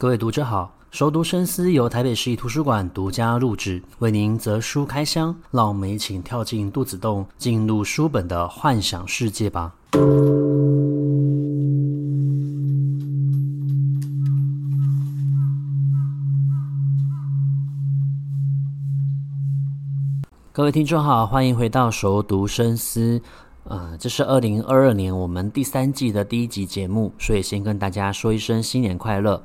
[0.00, 9.74] 各位读者好，熟读深思由台北市立图书馆独家录制，为您择书开箱，让我们一起跳进肚子洞，进入书本的幻想世界吧。
[20.50, 23.20] 各位听众好，欢迎回到熟读深思。
[23.64, 29.44] 呃，这是二零二二年我们第三季的第一集节目，所以先跟大家说一声新年快乐。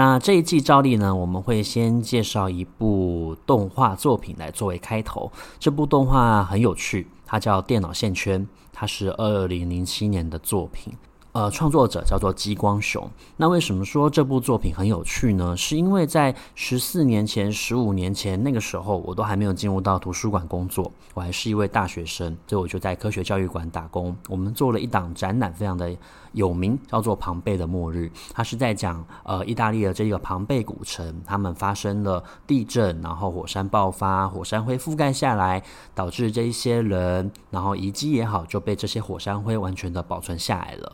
[0.00, 5.30] 那这一季照例呢，我们会先介绍一部动画作品来作为开头。
[5.58, 8.40] 这部动画很有趣，它叫《电脑线圈》，
[8.72, 10.94] 它是二零零七年的作品。
[11.32, 13.08] 呃，创作者叫做激光熊。
[13.36, 15.54] 那为什么说这部作品很有趣呢？
[15.56, 24.16] 是因为在十四年前、十五年前那个时候，我都还没有进入到图书馆工作，我还是一位大学生，所以我就在科学教育馆打工。
[24.28, 25.94] 我们做了一档展览，非常的
[26.32, 28.10] 有名，叫做《庞贝的末日》。
[28.32, 35.62] 它是在讲呃，意大利的这个庞贝古城，他们发生了地震，然后火山爆发，火山灰覆盖下来，
[35.94, 40.92] 导致这一些人，然后遗迹也好，就被这些火山灰完全的保存下来了。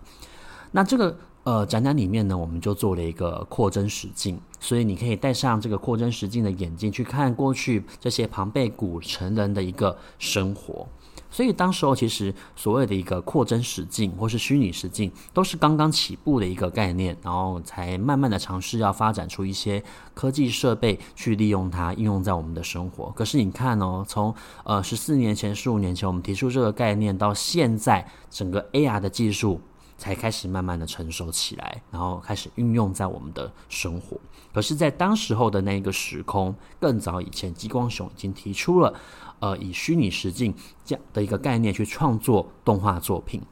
[0.73, 10.87] 那这个呃展览里面呢，我们就做了一个扩增实境，所以你可以戴上这个扩增实境的眼镜去看过去这些庞贝古城人的一个生活。
[11.31, 19.83] 所以当时候其实所谓的一个扩增实境或是虚拟实境都是刚刚起步的一个概念，然后才慢慢的尝试要发展出一些
[20.15, 23.13] 科技设备去利用它应用在我们的生活。
[23.17, 29.61] 可是你看哦，从呃十四年前、十五年前我们提出这个概念到现在，整个 AR 的技术。
[29.99, 34.19] 才开始慢慢的成熟起来，然后开始运用在我们的生活。
[34.53, 38.95] 可是，在当时候的那个时空，更早以前，激光熊已经提出了，
[39.41, 43.43] 呃，以虚拟实境这样的一个概念去创作动画作品。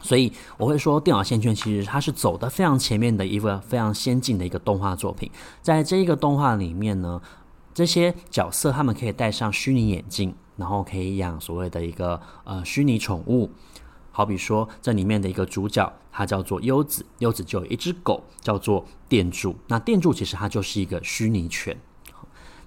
[0.00, 5.30] 所以，我会说，电脑线圈其实它是走得非常前面的一个非常先进的一个动画作品。
[5.60, 7.20] 在这一个动画里面呢，
[7.72, 13.50] 这些角色他们可以戴上虚拟眼镜，然后可以养所谓的一个呃虚拟宠物。
[14.12, 19.56] 好比说，这里面的一个主角，它叫做优子，优子就有一只狗，叫做电柱。
[19.66, 21.76] 那电柱其实它就是一个虚拟犬。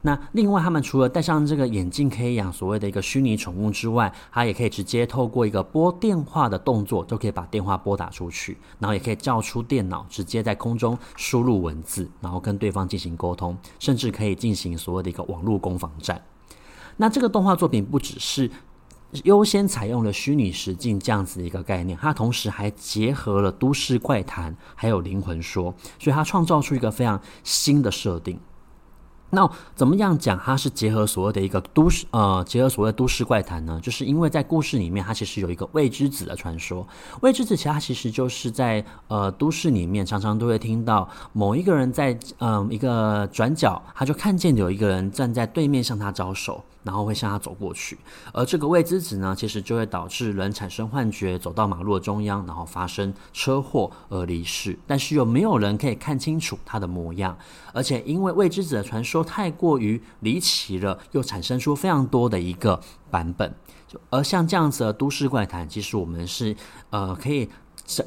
[0.02, 16.24] 那另外，他们除了戴上这个眼镜可以养所谓的一个虚拟宠物之外，它也可以直接透过一个拨电话的动作，就可以把电话拨打出去，然后也可以叫出电脑，直接在空中输入文字，然后跟对方进行沟通，甚至可以进行所谓的一个网络攻防战。
[16.98, 18.50] 那这个动画作品不只是。
[19.24, 28.40] 优先采用了虚拟实境这样子的一个概念，它同时还结合了都市怪谈，还有灵魂说，所以它创造出一个非常新的设定。
[29.32, 30.40] 那怎么样讲？
[30.40, 33.80] 它是结合所谓的一个都市，呃，结合所谓都市怪谈呢？
[33.84, 36.88] 就是因为在故事里面，它其实有一个未知子的传说。
[37.22, 46.64] 未知子其实它其实就是在呃都市里面，常常都会听到某一个人在嗯、一个转角，他就看见有一个人站在对面向他招手。
[46.86, 47.98] 然后会向他走过去，
[48.32, 54.78] 而这个未知子呢，其实就会导致人产生幻觉，走到马路的中央，然后发生车祸而离世。
[54.86, 57.36] 但是又没有人可以看清楚他的模样，
[57.74, 63.54] 而且因为未知子的传说太过于离奇了，又产生出非常多的一个版本。
[64.10, 66.56] 而像这样子的都市怪谈，其实我们是
[66.90, 67.50] 呃可以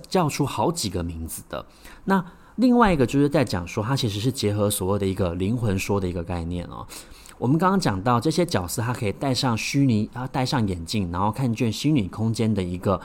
[0.08, 1.64] 叫出好几个名字的。
[2.04, 2.24] 那
[2.56, 6.86] 另外一个就是在讲说，它其实是结合所谓的一个灵魂说的一个概念哦。
[7.38, 13.00] 我们刚刚讲到这些角色，他可以戴上虚拟，啊，戴上眼镜，然后看见虚拟空间的一个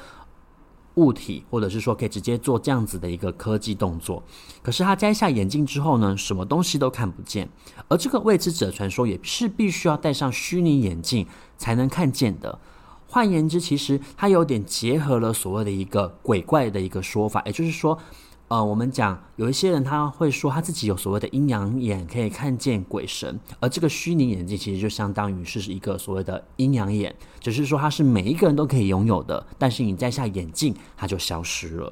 [0.96, 4.24] 物体，或者是说可以直接做这样子的一个科技动作。
[4.62, 7.50] 可是他摘下眼镜之后呢，什么东西都看不见。
[7.88, 11.28] 而这个未知者传说也是必须要戴上虚拟眼镜
[11.58, 12.60] 才能看见的。
[13.08, 17.98] 换言之，其实它有点结合了所谓的一个鬼怪的一个说法，也就是说。
[18.54, 31.92] 呃，我们讲有一些人他会说他自己有所谓的阴阳眼，可以看见鬼神，而这个虚拟眼镜其实就相当于是一个所谓的阴阳眼，只是说它是每一个人都可以拥有的，但是你摘下眼镜，它就消失了。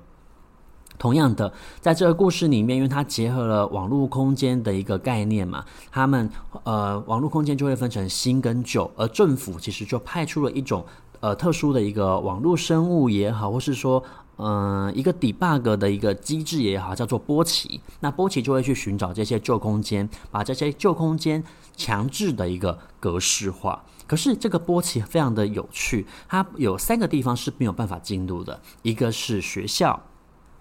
[0.99, 6.29] 同样的，在这个故事里面，因为它结合了网络空间的一个概念嘛，他们
[6.61, 10.85] 呃，网络空间就会分成新跟旧，而政府其实就派出了一种
[11.21, 14.03] 呃特殊的一个网络生物也好，或是说。
[14.37, 17.81] 嗯、一个 debug 的一个机制也好，叫做波奇。
[17.99, 21.43] 那波奇就会去寻找这些旧空间，把这些旧空间
[21.75, 23.83] 强制的一个格式化。
[24.07, 30.01] 可是这个波奇非常的有趣，它有三个地方是没有办法进入的，一个是学校，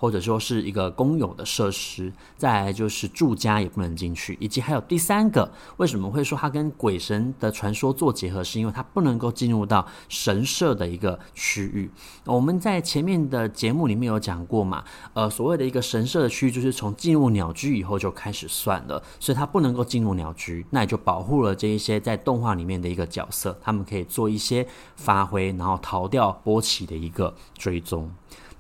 [0.01, 8.43] 或者说是一个公有的设施，再来就是住家也不能进去，以及还有第三个，为什么会说它跟鬼神的传说做结合？
[8.43, 11.91] 是因为它不能够进入到神社的一个区域。
[12.25, 14.83] 我们在前面的节目里面有讲过嘛，
[15.13, 24.67] 呃，所谓的一个神社的区域，就是从进入鸟居以后就开始算了，所以它不能够进入鸟居，那也就保护了这一些在动画里面的一个角色，他们可以做一些
[24.97, 28.11] 发挥，然后逃掉波奇的一个追踪。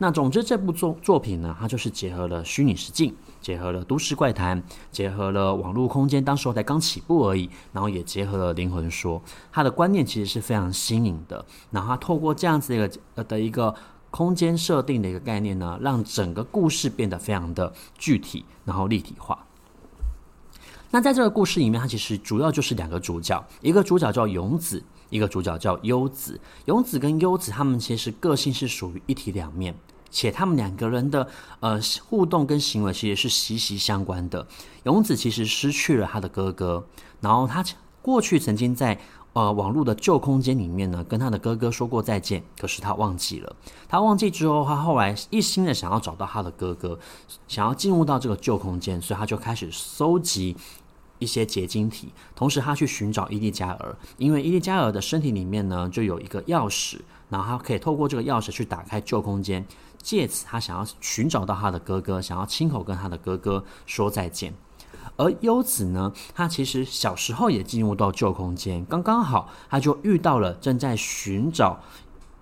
[0.02, 9.20] 那总之，这部作作品呢，它就是结合了虚拟实境，结合了都市怪谈，结合了网络空间，当时候才刚起步而已，然后也结合了灵魂说，
[9.52, 11.44] 它的观念其实是非常新颖的。
[11.70, 13.75] 然后它透过这样子的一个呃的一个
[14.11, 19.46] 空间设定的一个概念呢，让整个故事变得非常的具体，然后立体化。
[20.93, 24.82] 那在这个故事里面，它其实主要就是两个主角，一个主角叫勇子。
[25.11, 29.75] 一个主角叫优子，勇子跟优子他们其实个性是属于一体两面，
[30.11, 31.29] 且他们两个人的
[31.61, 34.47] 呃互动跟行为其实是息息相关的。
[34.85, 36.87] 勇子其实失去了他的哥哥，
[37.21, 37.65] 然后他
[38.03, 38.99] 过去曾经在
[39.33, 43.55] 呃网络的旧空间里面呢，跟他的哥哥说过再见，可是他忘记了。
[43.89, 46.99] 他忘记之后，他后来一心的想要找到他的哥哥，
[47.47, 50.56] 想要进入到这个旧空间，所以他就开始搜集。
[51.20, 59.64] 一些结晶体，同时他去寻找伊丽加尔，因为伊丽加尔的身体里面呢，就有一个钥匙，然后他可以透过这个钥匙去打开旧空间，
[60.02, 64.52] 借此他想要寻找到他的哥哥，想要亲口跟他的哥哥说再见。
[65.17, 71.78] 而优子呢，他其实小时候也进入到旧空间，刚刚好他就遇到了正在寻找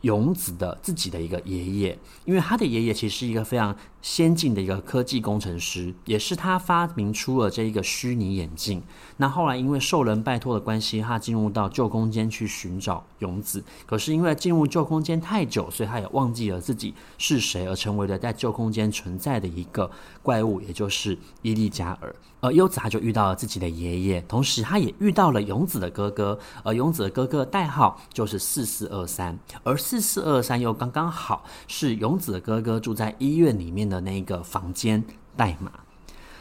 [0.02, 8.82] 勇子的自己的一个爷爷，因为他的爷爷其实是一个非常先进的一个科技工程师，也是他发明出了这一个虚拟眼镜。
[9.16, 13.64] 那后来因为受人拜托的关系，他进入到旧空间去寻找勇子。
[13.86, 19.90] 可是因为进入旧空间太久，所以他也忘记了自己是谁，而成为了在旧空间存在的一个
[20.22, 22.14] 怪物，也就是伊利加尔。
[22.40, 26.38] 而优子他就遇到了自己的爷爷，同时他也遇到了勇子的哥哥。
[26.62, 35.02] 而勇子的哥哥代号就是四四二三，而四四二三又刚刚好是勇子哥哥住在医院里面的那个房间
[35.34, 35.72] 代码，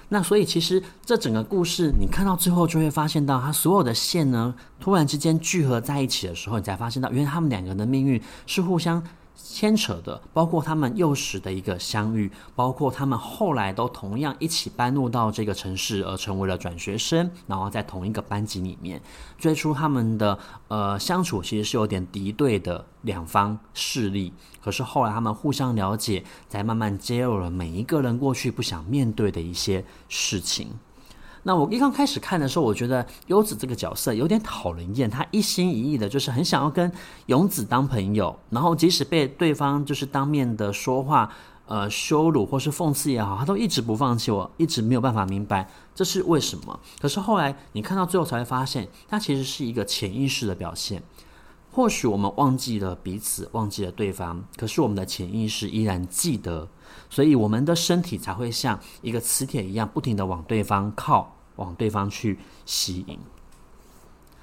[0.09, 9.01] 那所以其实这整个故事你看到最后就会发现到，他所有的线呢，突然之间聚合在一起的时候，你才发现到，原来他们两个人的命运是互相。
[9.37, 19.01] 牵扯的，包括他们幼时的一个相遇，包括他们后来都同样一起搬入到这个城市，而成为了转学生，然后在同一个班级里面。
[19.37, 20.37] 最初他们的
[20.67, 30.71] 呃相处其实是有点敌对的两方势力，可是后来他们互相了解，才慢慢揭露了每一个人过去不想面对的一些事情。
[31.47, 36.91] 那我一刚开始看的时候，我觉得优子这个角色有点讨人厌，他一心一意的就是很想要跟
[37.27, 41.31] 勇子当朋友，然后即使被对方就是当面的说话，
[41.65, 44.29] 呃，羞辱或是讽刺也好，他都一直不放弃。
[44.29, 45.65] 我一直没有办法明白
[45.95, 46.77] 这是为什么。
[46.99, 51.01] 可是后来你看到最后才会发现，他其实是一个潜意识的表现。
[51.71, 56.67] 或许我们忘记了彼此，忘记了对方，可是我们的潜意识依然记得，
[57.09, 61.35] 所以我们的身体才会像一个磁铁一样，不停地往对方靠。
[61.57, 63.19] 往对方去吸引。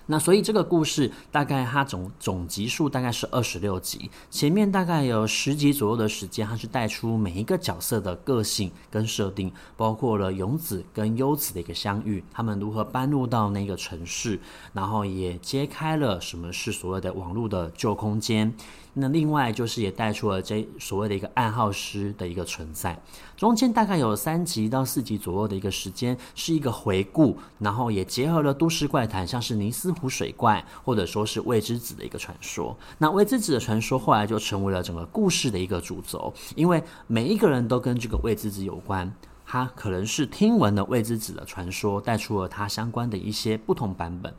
[0.07, 14.39] 那所以这个故事大概它总总集数大概是二十六集，前面大概有十集左右的时间，它是带出每一个角色的个性跟设定，包括了勇子跟优子的一个相遇，他们如何搬入到那个城市，
[14.75, 18.55] 然后也揭开了什么是所谓的网络的旧空间。
[18.97, 22.97] 那另外就是也带出了这所谓的一个暗号师的一个存在，
[23.37, 32.77] 中间大概有三集到四集左右的一个时间是一个回顾，然后也结合了都市怪谈，像是尼斯湖水怪或者说是未知子的一个传说。
[32.99, 39.13] 那未知子的传说后来就成为了整个故事的一个主轴，因为每一个人都跟这个未知子有关，
[39.45, 44.33] 他可能是听闻了未知子的传说，带出了他相关的一些不同版本。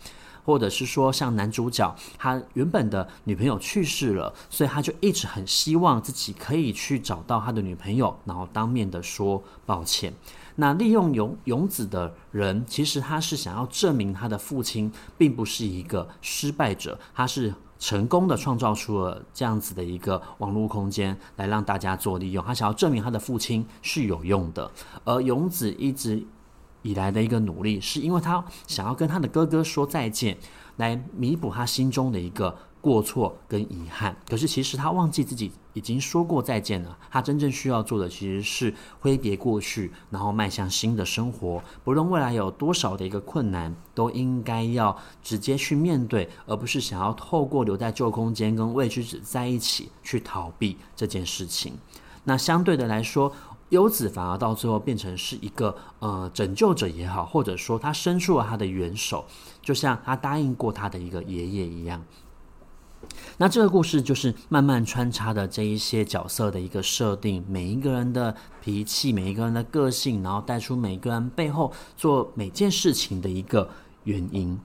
[0.46, 10.14] 或者是说，像男主角，他原本的女朋友去世了，所以他就一直很希望自己可以去找到他的女朋友，然后当面的说抱歉。
[10.58, 22.46] 那利用勇勇子的人，其实他是想要证明他的父亲并不是一个失败者，他是成功的创造出了这样子的一个网络空间来让大家做利用。
[22.46, 24.72] 他想要证明他的父亲是有用的，
[25.04, 26.26] 而勇子一直。
[26.86, 30.38] 以来的一个努力，是因为他想要跟他的哥哥说再见，
[30.78, 34.16] 来弥补他心中的一个过错跟遗憾。
[34.30, 36.96] 可是其实他忘记自己已经说过再见了。
[37.10, 41.64] 他真正需要做的其实是挥别过去，然后迈向新的生活。
[41.84, 51.74] 不论未来有多少的一个困难，都应该要直接去面对，而不是想要透过留在旧空间跟未知者在一起去逃避这件事情。
[52.28, 53.32] 那相对的来说，
[53.70, 59.26] 优子反而到最后变成是一个呃拯救者也好，或者说他伸出了他的援手，
[59.62, 62.04] 就像他答应过他的一个爷爷一样。
[63.38, 73.70] 那这个故事就是慢慢穿插的这一些角色的一个设定，每一个人的脾气，每一个人的个性，然后带出每个人背后做每件事情的一个
[74.06, 74.60] 原因。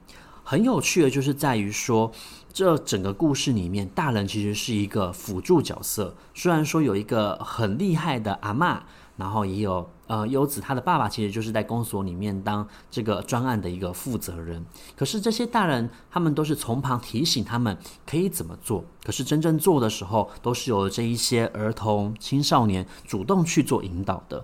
[0.50, 2.11] 很有趣的就是在于说，
[2.52, 8.80] 这整个故事里面，大人其实是一个辅助角色，虽然说有一个很厉害的阿嬷。
[9.16, 14.64] 然后也有呃优子，他的爸爸其实就是在公所里面当这个专案的一个负责人。
[14.97, 17.76] 可是这些大人他们都是从旁提醒他们
[18.07, 24.42] 可以怎么做，可是真正做的时候，都是由这一些儿童青少年主动去做引导的。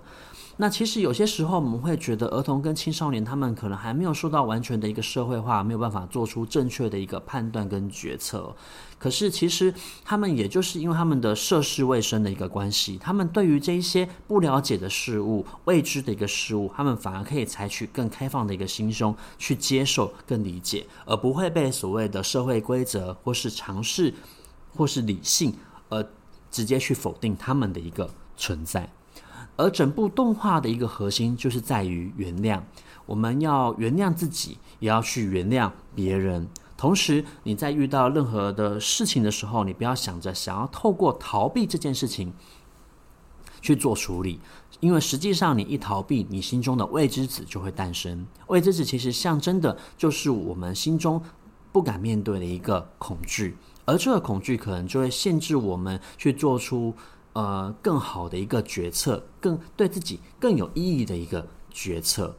[0.59, 8.55] 那其实有些时候我们会觉得儿童跟青少年他们可能还没有受到完全的一个社会化，没有办法做出正确的一个判断跟决策。
[8.97, 9.71] 可是其实
[10.03, 24.11] 他们也就是因为他们的涉世未深的一个关系，他们对于这一些不了解的事物、未知的一个事物，他们反而可以采取更开放的一个心胸去接受、更理解，而不会被所谓的社会规则或是尝试
[24.75, 25.53] 或是理性
[25.89, 26.03] 而
[26.49, 28.89] 直接去否定他们的一个存在。
[29.57, 32.61] 而整部动画的一个核心就是在于原谅，
[33.07, 36.47] 我们要原谅自己，也要去原谅别人。
[36.77, 42.31] 同时，你在遇到任何的事情的时候，你不要想着想要透过逃避这件事情
[43.59, 44.39] 去做处理，
[44.79, 48.27] 因为实际上你一逃避，你心中的未知子就会诞生。
[48.45, 51.19] 未知子其实象征的就是我们心中
[51.71, 56.93] 不敢面对的一个恐惧，而这个恐惧可能就会限制我们去做出。
[57.37, 62.35] 呃，更好的一个决策，更对自己更有意义的一个决策，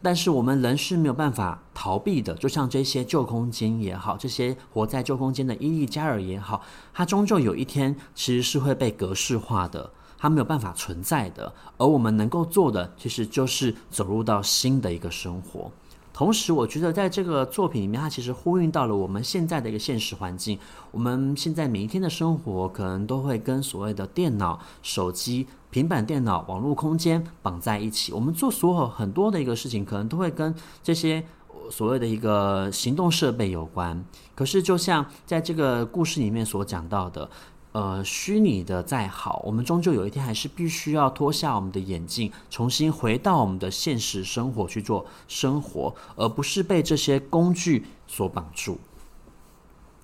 [0.00, 2.32] 但是我们人是没有办法逃避的。
[2.36, 6.62] 就像这些旧空间也好，这些活在旧空间的伊利加尔也好，
[6.94, 11.52] 它终究有一天其实是会被格式化的，它没有办法存在的。
[11.76, 15.72] 而我们能够做的，其实就是走入到新的一个生活。
[16.16, 20.58] 同时，我觉得在这个作品里面，它其实呼应到了我们现在的一个现实环境。
[20.90, 28.14] 我们现在每一天的生活，可能都会跟所谓的电脑、手机、平板电脑、网络空间绑在一起。
[28.14, 31.22] 我们做所有很多的一个事情，可能都会跟这些
[31.70, 34.02] 所谓的一个行动设备有关。
[34.34, 37.28] 可是，就像在这个故事里面所讲到的。
[37.76, 48.78] 呃，虚拟的再好，我们终究有一天还是必须要脱下我们的眼镜，重新回到我们的现实生活去做生活，而不是被这些工具所绑住。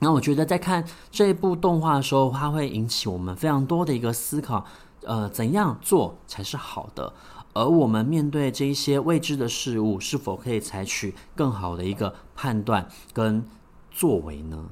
[0.00, 4.66] 那我觉得在看这部动画的时候，它会引起我们非常多的一个思考。
[5.04, 7.14] 呃，怎样做才是好的？
[7.54, 13.42] 而我们面对这一些未知的事物，是否可以采取更好的一个判断跟
[13.90, 14.68] 作为呢？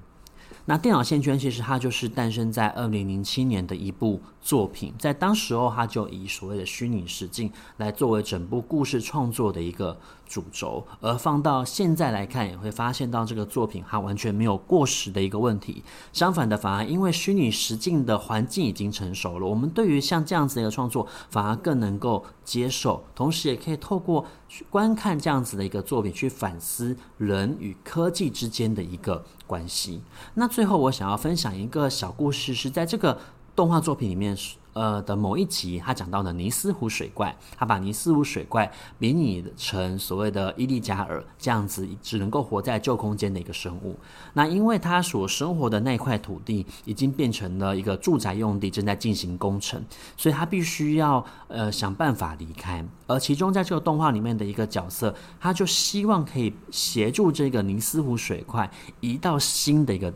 [0.71, 9.99] 那电脑线圈其实它就是诞生在二零零七年的一部作品，在当时候它就以所谓的虚拟实境来作为整部故事创作的一个
[10.29, 15.83] 主轴，而放到现在来看，也会发现到这个作品它完全没有过时的一个问题。
[16.13, 30.03] 相反的，反而因为虚拟实境的环境已经成熟了，我们对于像这样子的一个创作，反而更能够接受，同时也可以透过去观看这样子的一个作品，去反思人与科技之间的一个关系。
[30.35, 33.17] 那最后，我想要分享一个小故事，是在这个
[33.55, 34.37] 动画作品里面。
[34.73, 43.97] 呃的某一集，他讲到的尼斯湖水怪，他把尼斯湖水怪比拟成所谓的伊利加尔这样子，只能够活在旧空间的一个生物。
[44.35, 49.83] 那因为他所生活的那块土地已经变成了一个住宅用地，正在进行工程，
[50.17, 52.85] 所以他必须要呃想办法离开。
[53.07, 60.13] 而其中在这个动画里面的一个角色，他就希望可以协助这个尼斯湖水怪移到新的一个。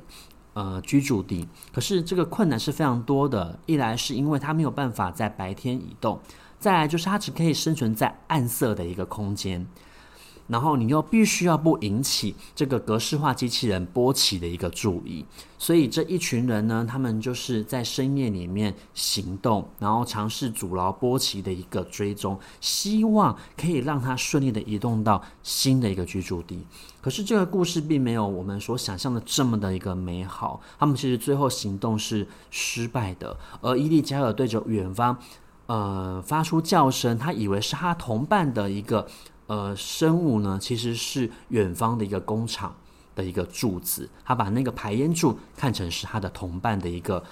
[0.55, 3.59] 呃，居住地，可是这个困难是非常多的。
[3.67, 6.21] 一来是因为它没有办法在白天移动，
[6.59, 9.67] 再来就是它只可以生存在暗色的一个空间。
[10.47, 15.25] 然后你又必须要不引起这个格式化机器人波奇的一个注意，
[15.57, 26.67] 所以这一群人呢，他们就是在深夜里面行动，然后尝试阻挠波奇的一个追踪，希望可以让他顺利的移动到新的一个居住地。
[27.01, 35.17] 可是这个故事并没有我们所想象的这么的一个美好，他们其实最后行动是失败的，而伊利加尔对着远方，
[35.67, 39.07] 呃，发出叫声，他以为是他同伴的一个。
[39.47, 42.75] 呃，生物呢，其实是远方的一个工厂
[43.15, 47.23] 的一个柱子，他把那个排烟柱看成是他的同伴的一个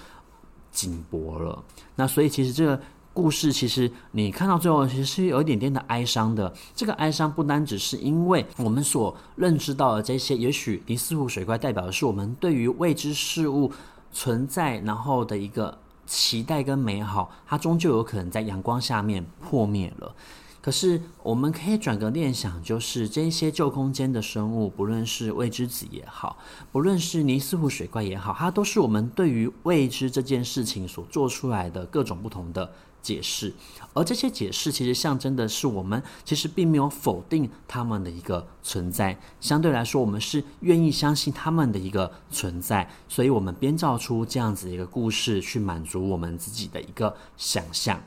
[0.71, 1.63] 颈脖了。
[1.95, 2.79] 那所以其实这个
[3.13, 6.53] 故事，其实你看到最后，其实是有一点点的哀伤的。
[6.75, 13.71] 这个哀伤不单只是因为我们所认知到的这些，也许尼斯湖水怪代表的是我们对于未知事物
[14.11, 20.15] 存在然后的一个期待跟美好，它终究有可能在阳光下面破灭了。
[20.63, 26.37] 可是，我们可以转个念想，就是这些旧空间的生物，不论是未知子也好，
[26.71, 33.53] 不论是尼斯湖水怪也好，它都是我们对于未知这件事情所做出来的各种不同的解释。
[33.93, 39.19] 而这些解释，其实象征的是我们其实并没有否定他们的一个存在。
[39.41, 48.01] 相对来说，我们是愿意相信他们的一个存在，所以我们编造出这样子一个故事，去满足我们自己的一个想象。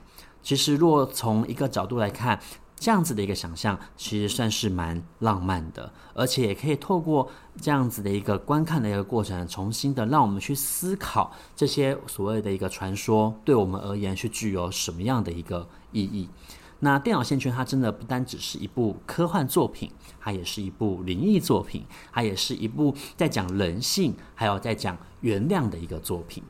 [0.46, 2.38] 其实，若从一个角度来看，
[2.76, 7.28] 这样子的一个想象，其实算是蛮浪漫的，而且也可以透过
[7.60, 16.28] 这样子的一个观看的一个过程，重新的让我们去思考这些所谓的一个传说，对我们而言是具有什么样的一个意义。
[16.78, 26.40] 那电脑线圈它真的不单只是一部科幻作品，它也是一部灵异作品，它也是一部在讲人性，还有在讲原谅的一个作品。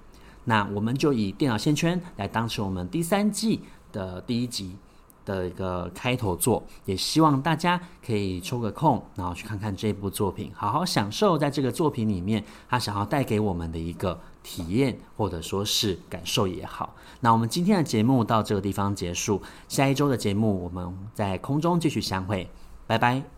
[0.48, 3.62] 那我们就以电脑线圈来当成我们第三季
[3.92, 4.76] 的第一集
[5.24, 16.94] 的一个开头作，也希望大家可以抽个空，然后去看看这部作品，好好享受在这个作品里面他想要带给我们的一个体验，或者说是感受也好。
[17.20, 22.48] 那我们今天的节目到这个地方结束，下一周的节目我们在空中继续相会，
[22.86, 23.35] 拜拜。